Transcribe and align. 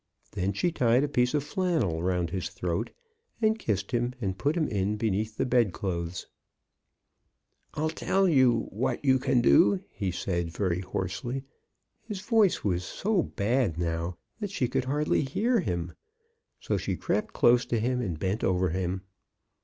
Then 0.31 0.51
she 0.53 0.71
tied 0.71 1.03
a 1.03 1.07
piece 1.07 1.35
of 1.35 1.43
flannel 1.43 2.01
round 2.01 2.31
his 2.31 2.49
throat, 2.49 2.89
and 3.39 3.59
kissed 3.59 3.91
him, 3.91 4.15
and 4.19 4.35
put 4.35 4.57
him 4.57 4.67
in 4.67 4.95
beneath 4.97 5.37
the 5.37 5.45
bedclothes. 5.45 6.25
*' 7.01 7.73
I'll 7.75 7.91
tell 7.91 8.27
you 8.27 8.61
what 8.71 9.05
you 9.05 9.19
can 9.19 9.41
do," 9.41 9.83
he 9.91 10.09
said, 10.09 10.49
very 10.49 10.79
hoarsely. 10.81 11.43
His 12.01 12.21
voice 12.21 12.63
was 12.63 12.83
so 12.83 13.21
bad 13.21 13.77
now 13.77 14.17
that 14.39 14.49
she 14.49 14.67
could 14.67 14.85
hardly 14.85 15.21
hear 15.21 15.59
him. 15.59 15.93
So 16.59 16.77
she 16.77 16.95
crept 16.97 17.31
close 17.35 17.63
to 17.67 17.79
him, 17.79 18.01
and 18.01 18.17
bent 18.17 18.43
over 18.43 18.69
him. 18.69 19.03